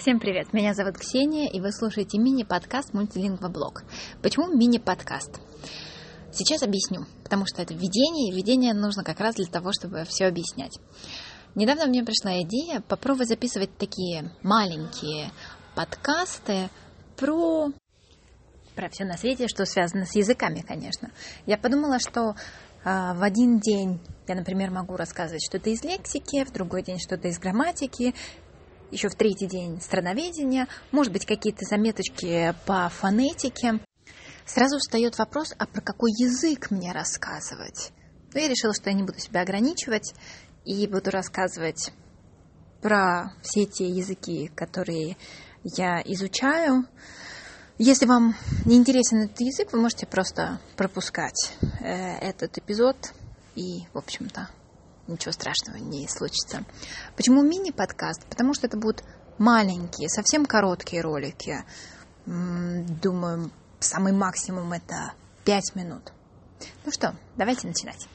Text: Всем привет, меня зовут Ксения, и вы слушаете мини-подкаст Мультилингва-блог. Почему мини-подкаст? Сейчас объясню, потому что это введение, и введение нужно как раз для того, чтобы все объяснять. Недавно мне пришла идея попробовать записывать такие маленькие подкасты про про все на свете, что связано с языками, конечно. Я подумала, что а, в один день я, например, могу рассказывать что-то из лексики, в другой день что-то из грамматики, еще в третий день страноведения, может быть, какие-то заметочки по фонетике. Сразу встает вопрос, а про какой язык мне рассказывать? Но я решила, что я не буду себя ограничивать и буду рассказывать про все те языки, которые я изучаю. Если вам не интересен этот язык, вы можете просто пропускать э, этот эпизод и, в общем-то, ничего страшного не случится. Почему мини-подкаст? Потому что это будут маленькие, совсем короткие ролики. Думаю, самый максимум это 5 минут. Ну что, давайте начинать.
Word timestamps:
Всем 0.00 0.18
привет, 0.18 0.54
меня 0.54 0.72
зовут 0.72 0.96
Ксения, 0.96 1.46
и 1.46 1.60
вы 1.60 1.72
слушаете 1.72 2.16
мини-подкаст 2.16 2.94
Мультилингва-блог. 2.94 3.82
Почему 4.22 4.46
мини-подкаст? 4.46 5.42
Сейчас 6.32 6.62
объясню, 6.62 7.04
потому 7.22 7.44
что 7.44 7.60
это 7.60 7.74
введение, 7.74 8.30
и 8.30 8.34
введение 8.34 8.72
нужно 8.72 9.04
как 9.04 9.20
раз 9.20 9.34
для 9.34 9.44
того, 9.44 9.72
чтобы 9.78 10.04
все 10.04 10.24
объяснять. 10.24 10.78
Недавно 11.54 11.84
мне 11.84 12.02
пришла 12.02 12.40
идея 12.40 12.80
попробовать 12.80 13.28
записывать 13.28 13.76
такие 13.76 14.32
маленькие 14.42 15.32
подкасты 15.74 16.70
про 17.18 17.68
про 18.74 18.88
все 18.88 19.04
на 19.04 19.18
свете, 19.18 19.48
что 19.48 19.66
связано 19.66 20.06
с 20.06 20.14
языками, 20.14 20.64
конечно. 20.66 21.10
Я 21.44 21.58
подумала, 21.58 21.98
что 21.98 22.36
а, 22.84 23.12
в 23.12 23.22
один 23.22 23.58
день 23.58 24.00
я, 24.26 24.34
например, 24.34 24.70
могу 24.70 24.96
рассказывать 24.96 25.44
что-то 25.44 25.68
из 25.68 25.84
лексики, 25.84 26.44
в 26.46 26.52
другой 26.52 26.82
день 26.82 26.98
что-то 26.98 27.28
из 27.28 27.38
грамматики, 27.38 28.14
еще 28.90 29.08
в 29.08 29.14
третий 29.14 29.46
день 29.46 29.80
страноведения, 29.80 30.68
может 30.90 31.12
быть, 31.12 31.26
какие-то 31.26 31.64
заметочки 31.64 32.54
по 32.66 32.88
фонетике. 32.88 33.80
Сразу 34.46 34.78
встает 34.78 35.18
вопрос, 35.18 35.54
а 35.58 35.66
про 35.66 35.80
какой 35.80 36.10
язык 36.12 36.70
мне 36.70 36.92
рассказывать? 36.92 37.92
Но 38.34 38.40
я 38.40 38.48
решила, 38.48 38.74
что 38.74 38.90
я 38.90 38.96
не 38.96 39.02
буду 39.02 39.18
себя 39.18 39.42
ограничивать 39.42 40.14
и 40.64 40.86
буду 40.86 41.10
рассказывать 41.10 41.92
про 42.80 43.32
все 43.42 43.66
те 43.66 43.88
языки, 43.88 44.50
которые 44.54 45.16
я 45.64 46.00
изучаю. 46.04 46.86
Если 47.78 48.06
вам 48.06 48.34
не 48.64 48.76
интересен 48.76 49.22
этот 49.22 49.40
язык, 49.40 49.72
вы 49.72 49.80
можете 49.80 50.06
просто 50.06 50.60
пропускать 50.76 51.56
э, 51.80 52.18
этот 52.18 52.58
эпизод 52.58 52.96
и, 53.54 53.86
в 53.92 53.98
общем-то, 53.98 54.48
ничего 55.10 55.32
страшного 55.32 55.76
не 55.76 56.08
случится. 56.08 56.64
Почему 57.16 57.42
мини-подкаст? 57.42 58.24
Потому 58.26 58.54
что 58.54 58.66
это 58.66 58.76
будут 58.76 59.04
маленькие, 59.38 60.08
совсем 60.08 60.46
короткие 60.46 61.02
ролики. 61.02 61.64
Думаю, 62.26 63.50
самый 63.78 64.12
максимум 64.12 64.72
это 64.72 65.12
5 65.44 65.74
минут. 65.74 66.12
Ну 66.84 66.92
что, 66.92 67.16
давайте 67.36 67.66
начинать. 67.66 68.06